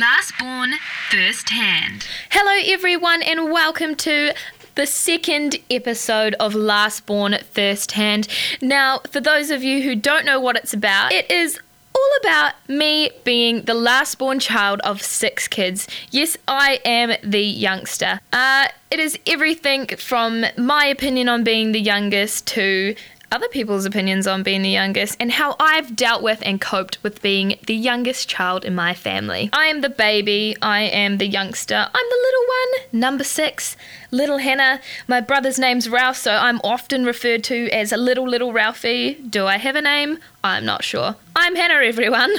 [0.00, 0.72] Last born,
[1.10, 2.06] first hand.
[2.30, 4.32] Hello, everyone, and welcome to
[4.74, 8.26] the second episode of Last Born First Hand.
[8.62, 11.60] Now, for those of you who don't know what it's about, it is
[11.94, 15.86] all about me being the last born child of six kids.
[16.10, 18.20] Yes, I am the youngster.
[18.32, 22.94] Uh, it is everything from my opinion on being the youngest to
[23.32, 27.22] other people's opinions on being the youngest and how I've dealt with and coped with
[27.22, 29.48] being the youngest child in my family.
[29.54, 33.74] I am the baby, I am the youngster, I'm the little one, number six,
[34.10, 34.80] little Hannah.
[35.08, 39.14] My brother's name's Ralph, so I'm often referred to as a little, little Ralphie.
[39.14, 40.18] Do I have a name?
[40.44, 41.16] I'm not sure.
[41.34, 42.34] I'm Hannah, everyone.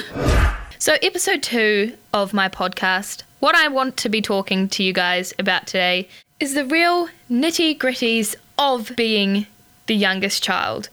[0.78, 5.34] So, episode two of my podcast, what I want to be talking to you guys
[5.40, 9.46] about today is the real nitty gritties of being
[9.86, 10.88] the youngest child,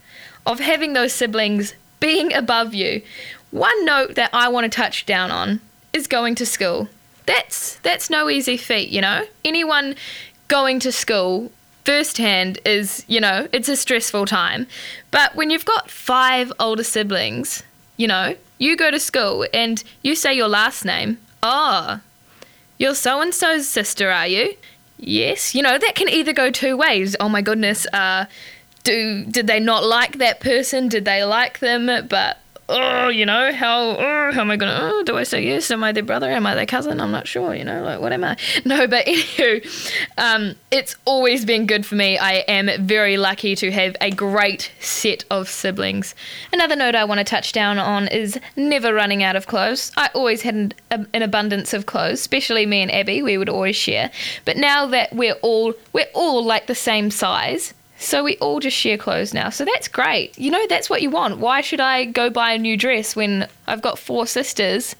[0.46, 3.02] of having those siblings being above you.
[3.50, 5.60] One note that I want to touch down on
[5.92, 6.88] is going to school.
[7.26, 9.26] That's that's no easy feat, you know.
[9.44, 9.94] Anyone
[10.48, 11.52] going to school
[11.84, 14.66] firsthand is, you know, it's a stressful time.
[15.10, 17.62] But when you've got five older siblings,
[17.96, 21.18] you know, you go to school and you say your last name.
[21.42, 22.00] Oh,
[22.78, 24.54] you're so and so's sister, are you?
[24.98, 25.54] Yes.
[25.54, 27.16] You know, that can either go two ways.
[27.18, 28.26] Oh my goodness, uh,
[28.84, 30.88] do did they not like that person?
[30.88, 31.86] Did they like them?
[32.08, 32.38] But
[32.68, 34.78] oh, you know, how oh, how am I gonna?
[34.80, 35.70] Oh, do I say yes?
[35.70, 36.30] Am I their brother?
[36.30, 37.00] Am I their cousin?
[37.00, 37.54] I'm not sure.
[37.54, 38.36] You know, like what am I?
[38.64, 42.16] No, but anywho, um, it's always been good for me.
[42.16, 46.14] I am very lucky to have a great set of siblings.
[46.52, 49.92] Another note I want to touch down on is never running out of clothes.
[49.96, 53.22] I always had an, an abundance of clothes, especially me and Abby.
[53.22, 54.10] We would always share.
[54.44, 58.76] But now that we're all we're all like the same size so we all just
[58.76, 59.48] share clothes now.
[59.50, 60.36] So that's great.
[60.38, 61.38] You know, that's what you want.
[61.38, 64.96] Why should I go buy a new dress when I've got four sisters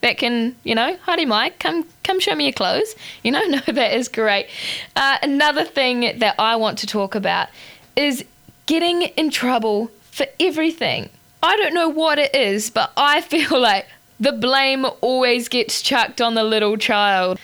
[0.00, 2.94] that can, you know, Heidi Mike, come come show me your clothes.
[3.22, 4.46] You know, no, that is great.
[4.94, 7.48] Uh, another thing that I want to talk about
[7.96, 8.24] is
[8.66, 11.08] getting in trouble for everything.
[11.42, 13.86] I don't know what it is, but I feel like
[14.18, 17.38] the blame always gets chucked on the little child.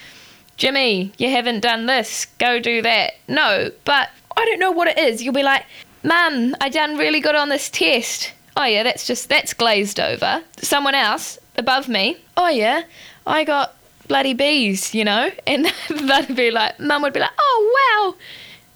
[0.55, 3.15] Jimmy, you haven't done this, go do that.
[3.27, 5.21] No, but I don't know what it is.
[5.21, 5.65] You'll be like,
[6.03, 8.33] Mum, I done really good on this test.
[8.57, 10.43] Oh yeah, that's just that's glazed over.
[10.57, 12.17] Someone else above me.
[12.37, 12.83] Oh yeah,
[13.25, 13.75] I got
[14.07, 18.15] bloody bees, you know, and they'd be like, Mum would be like, oh wow,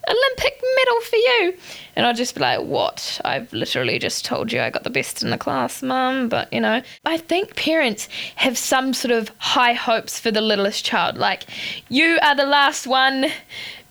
[0.09, 1.57] Olympic medal for you,
[1.95, 3.19] and I'd just be like, what?
[3.25, 6.62] I've literally just told you I got the best in the class, Mum, but you
[6.62, 11.44] know, I think parents have some sort of high hopes for the littlest child, like
[11.89, 13.25] you are the last one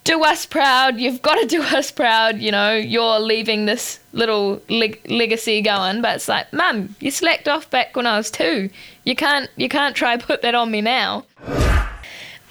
[0.06, 0.98] do us proud.
[0.98, 2.38] You've got to do us proud.
[2.38, 6.00] You know, you're leaving this little leg- legacy going.
[6.00, 8.70] But it's like, Mum, you slacked off back when I was two.
[9.04, 11.24] You can't, you can't try put that on me now.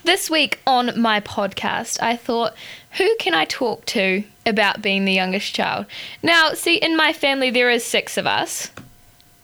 [0.03, 2.53] This week on my podcast, I thought,
[2.91, 5.87] who can I talk to about being the youngest child?
[6.21, 8.69] Now, see, in my family there is six of us,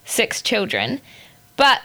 [0.05, 1.01] six children,
[1.57, 1.81] but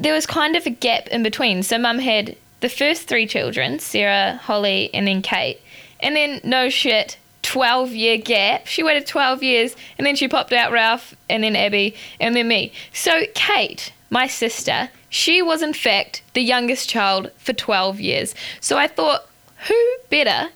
[0.00, 1.62] there was kind of a gap in between.
[1.62, 5.60] So, Mum had the first three children, Sarah, Holly, and then Kate.
[6.00, 8.66] And then, no shit, 12 year gap.
[8.66, 12.48] She waited 12 years and then she popped out Ralph and then Abby and then
[12.48, 12.72] me.
[12.92, 18.34] So, Kate, my sister, she was in fact the youngest child for 12 years.
[18.60, 19.26] So, I thought,
[19.68, 20.50] who better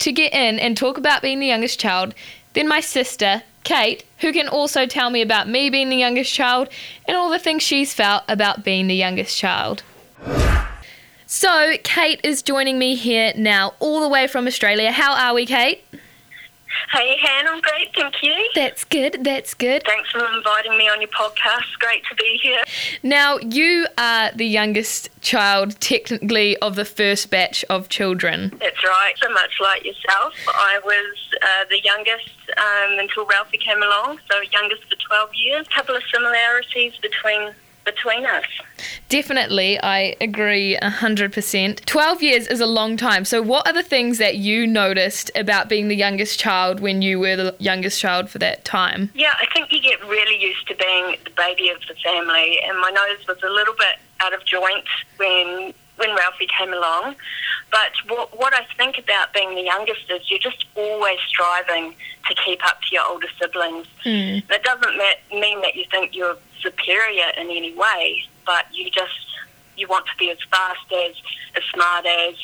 [0.00, 2.14] to get in and talk about being the youngest child
[2.54, 6.68] than my sister, Kate, who can also tell me about me being the youngest child
[7.06, 9.82] and all the things she's felt about being the youngest child.
[11.34, 14.92] So, Kate is joining me here now, all the way from Australia.
[14.92, 15.82] How are we, Kate?
[16.92, 18.50] Hey, Han, I'm great, thank you.
[18.54, 19.82] That's good, that's good.
[19.86, 21.78] Thanks for inviting me on your podcast.
[21.80, 22.62] Great to be here.
[23.02, 28.52] Now, you are the youngest child, technically, of the first batch of children.
[28.60, 30.34] That's right, so much like yourself.
[30.48, 32.28] I was uh, the youngest
[32.58, 35.66] um, until Ralphie came along, so youngest for 12 years.
[35.66, 37.54] A couple of similarities between
[37.84, 38.44] between us.
[39.08, 41.84] Definitely, I agree 100%.
[41.84, 43.24] 12 years is a long time.
[43.24, 47.18] So, what are the things that you noticed about being the youngest child when you
[47.18, 49.10] were the youngest child for that time?
[49.14, 52.78] Yeah, I think you get really used to being the baby of the family, and
[52.78, 54.86] my nose was a little bit out of joint
[55.16, 57.14] when when Ralphie came along.
[57.72, 61.94] But what, what I think about being the youngest is you're just always striving
[62.28, 63.86] to keep up to your older siblings.
[64.04, 64.46] Mm.
[64.48, 64.96] That doesn't
[65.32, 69.26] mean that you think you're superior in any way, but you just
[69.76, 71.16] you want to be as fast as,
[71.56, 72.34] as smart as,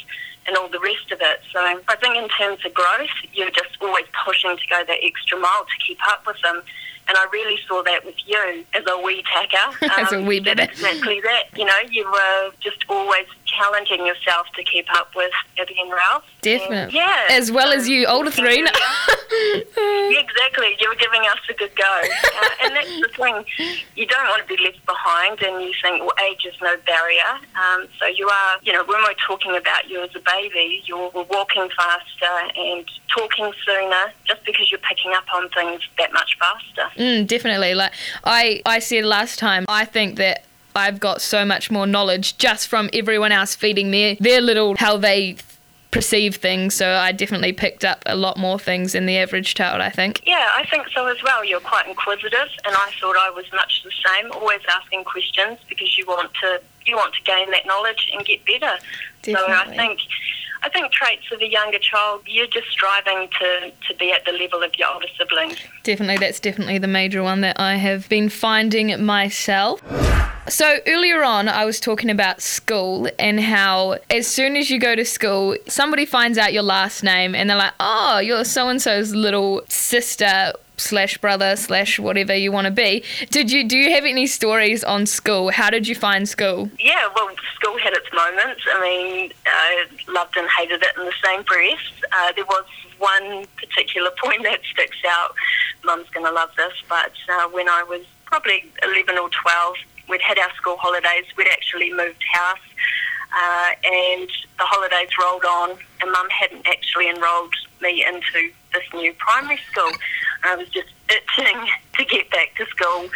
[0.47, 1.41] and all the rest of it.
[1.53, 5.39] So I think in terms of growth, you're just always pushing to go that extra
[5.39, 6.63] mile to keep up with them.
[7.07, 9.87] And I really saw that with you as a wee tacker.
[9.99, 10.61] As a wee bit.
[10.61, 11.45] Exactly that.
[11.57, 13.25] You know, you were just always
[13.57, 16.25] challenging yourself to keep up with Abby and Ralph.
[16.25, 16.97] And, Definitely.
[16.97, 17.27] yeah.
[17.31, 18.67] As well as you older three.
[20.11, 20.75] Yeah, exactly.
[20.81, 21.85] You were giving us a good go.
[21.85, 23.45] Uh, and that's the thing.
[23.95, 27.31] You don't want to be left behind and you think, well, age is no barrier.
[27.55, 31.11] Um, so you are, you know, when we're talking about you as a baby, you're
[31.11, 32.85] walking faster and
[33.15, 36.91] talking sooner just because you're picking up on things that much faster.
[37.01, 37.75] Mm, definitely.
[37.75, 37.93] Like
[38.25, 40.45] I, I said last time, I think that
[40.79, 44.97] I've got so much more knowledge just from everyone else feeding me their little how
[44.97, 45.37] they
[45.91, 46.75] perceive things.
[46.75, 49.81] So I definitely picked up a lot more things than the average child.
[49.81, 50.23] I think.
[50.27, 51.45] Yeah, I think so as well.
[51.45, 55.97] You're quite inquisitive, and I thought I was much the same, always asking questions because
[55.99, 58.79] you want to you want to gain that knowledge and get better.
[59.25, 60.01] So I think
[60.63, 64.33] I think traits of a younger child, you're just striving to, to be at the
[64.33, 65.57] level of your older siblings.
[65.85, 69.81] Definitely, that's definitely the major one that I have been finding myself.
[70.49, 74.95] So earlier on, I was talking about school and how as soon as you go
[74.95, 78.81] to school, somebody finds out your last name and they're like, "Oh, you're so and
[78.81, 83.91] so's little sister." slash brother slash whatever you want to be did you do you
[83.91, 88.07] have any stories on school how did you find school Yeah, well, school had its
[88.13, 88.63] moments.
[88.73, 91.79] I mean, uh, loved and hated it in the same breath.
[92.13, 92.65] Uh, there was
[92.99, 95.35] one particular point that sticks out.
[95.85, 99.77] Mum's going to love this, but uh, when I was probably 11 or 12,
[100.09, 101.25] we'd had our school holidays.
[101.37, 102.59] We'd actually moved house,
[103.33, 104.29] uh, and
[104.59, 105.71] the holidays rolled on,
[106.01, 109.91] and Mum hadn't actually enrolled me into this new primary school.
[110.45, 111.69] I was just itching
[111.99, 113.09] to get back to school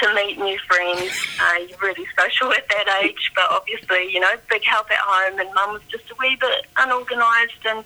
[0.00, 1.12] to meet new friends.
[1.40, 5.38] Uh, you're really social at that age, but obviously, you know, big help at home,
[5.38, 7.66] and mum was just a wee bit unorganised.
[7.66, 7.84] And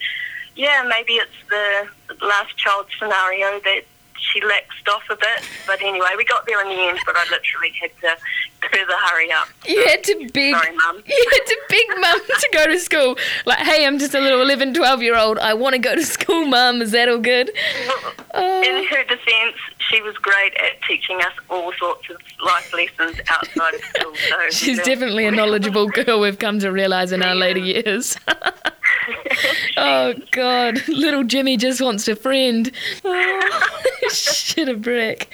[0.55, 1.89] yeah, maybe it's the
[2.25, 3.83] last child scenario that
[4.19, 5.49] she laxed off a bit.
[5.67, 8.17] But anyway, we got there in the end, but I literally had to
[8.71, 9.49] further hurry up.
[9.67, 11.03] you had to beg Sorry, Mum.
[11.07, 13.15] you had to beg mum to go to school
[13.45, 16.03] like hey i'm just a little 11 12 year old i want to go to
[16.17, 17.51] school mum is that all good
[18.37, 18.63] Oh.
[18.63, 23.75] In her defence, she was great at teaching us all sorts of life lessons outside
[23.75, 24.13] of school.
[24.17, 28.19] So She's definitely a knowledgeable girl we've come to realise in our later years.
[29.77, 30.83] oh, God.
[30.89, 32.73] Little Jimmy just wants a friend.
[33.05, 33.74] Oh,
[34.15, 35.31] shit a brick.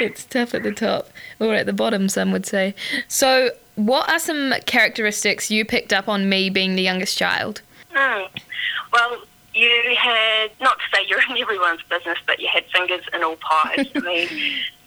[0.00, 1.08] It's tough at the top,
[1.40, 2.74] or at the bottom, some would say.
[3.08, 7.62] So, what are some characteristics you picked up on me being the youngest child?
[7.92, 8.24] Hmm.
[8.92, 9.22] Well,
[9.54, 13.36] you had, not to say you're in everyone's business, but you had fingers in all
[13.36, 13.86] pies.
[13.94, 14.28] I mean,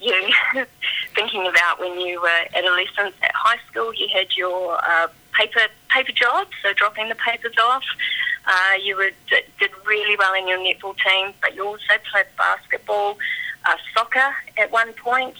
[0.00, 0.66] you,
[1.14, 6.12] thinking about when you were adolescents at high school, you had your uh, paper paper
[6.12, 7.84] jobs, so dropping the papers off.
[8.48, 13.18] Uh, you were, did, really well in your netball team, but you also played basketball,
[13.66, 15.36] uh, soccer at one point.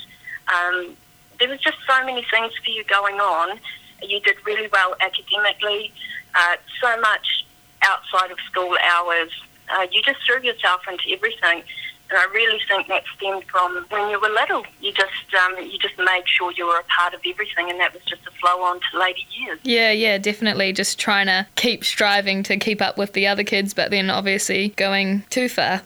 [0.55, 0.95] Um,
[1.39, 3.59] there was just so many things for you going on.
[4.03, 5.93] You did really well academically,
[6.35, 7.47] uh, so much
[7.83, 9.31] outside of school hours.
[9.71, 11.63] Uh, you just threw yourself into everything,
[12.11, 14.65] and I really think that stemmed from when you were little.
[14.81, 17.93] You just um, you just made sure you were a part of everything, and that
[17.93, 19.59] was just a flow on to later years.
[19.63, 20.73] Yeah, yeah, definitely.
[20.73, 24.71] Just trying to keep striving to keep up with the other kids, but then obviously
[24.71, 25.83] going too far.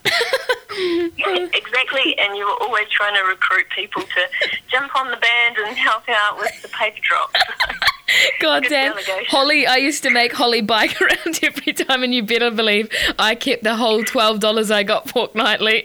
[0.76, 1.08] Yeah,
[1.52, 5.76] exactly, and you were always trying to recruit people to jump on the band and
[5.76, 7.34] help out with the paper drops.
[8.40, 8.92] God Good damn.
[8.92, 9.24] delegation.
[9.28, 13.34] Holly, I used to make Holly bike around every time, and you better believe I
[13.34, 15.84] kept the whole $12 I got fortnightly.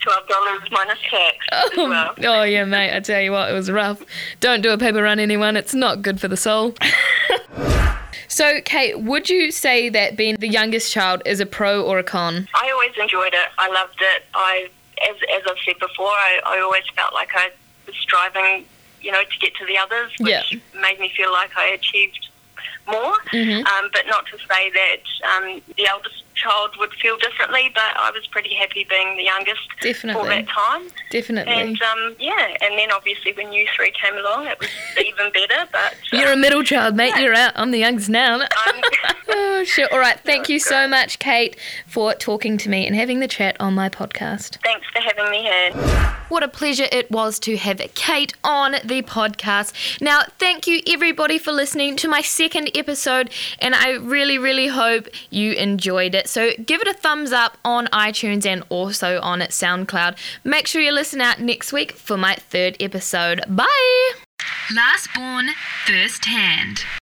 [0.00, 2.14] Twelve dollars minus tax as well.
[2.24, 4.02] oh, yeah, mate, I tell you what, it was rough.
[4.40, 5.56] Don't do a paper run, anyone.
[5.56, 6.74] It's not good for the soul.
[8.28, 12.02] so, Kate, would you say that being the youngest child is a pro or a
[12.04, 12.48] con?
[12.54, 13.48] I always enjoyed it.
[13.58, 14.22] I loved it.
[14.34, 14.68] I,
[15.08, 17.50] as, as I've said before, I, I always felt like I
[17.86, 18.64] was striving,
[19.00, 20.80] you know, to get to the others, which Yeah.
[20.80, 22.28] made me feel like I achieved
[22.86, 23.14] more.
[23.32, 23.64] Mhm.
[23.66, 25.00] Um, but not to say that
[25.36, 29.60] um, the eldest child would feel differently, but I was pretty happy being the youngest
[29.80, 30.22] Definitely.
[30.22, 30.82] for that time.
[31.10, 31.52] Definitely.
[31.52, 34.68] And um, yeah, and then obviously when you three came along, it was
[35.06, 35.68] even better.
[35.72, 37.14] But uh, You're a middle child, mate.
[37.18, 37.52] You're out.
[37.56, 38.40] I'm the youngest now.
[39.34, 39.90] Oh, shit.
[39.92, 40.18] All right.
[40.20, 43.74] Thank you That's so much, Kate, for talking to me and having the chat on
[43.74, 44.58] my podcast.
[44.62, 46.16] thanks for having me here.
[46.32, 50.00] What a pleasure it was to have Kate on the podcast.
[50.00, 55.08] Now, thank you everybody for listening to my second episode, and I really, really hope
[55.28, 56.30] you enjoyed it.
[56.30, 60.16] So, give it a thumbs up on iTunes and also on SoundCloud.
[60.42, 63.42] Make sure you listen out next week for my third episode.
[63.46, 64.12] Bye!
[64.74, 65.50] Last born,
[65.84, 66.86] first hand.